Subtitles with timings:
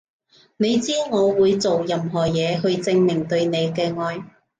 [0.57, 4.23] 你知我會做任何嘢去證明對你嘅愛